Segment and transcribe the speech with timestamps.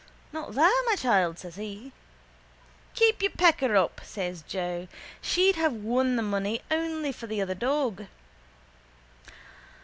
[0.33, 1.91] —Not there, my child, says he.
[2.95, 4.87] —Keep your pecker up, says Joe.
[5.21, 8.07] She'd have won the money only for the other dog.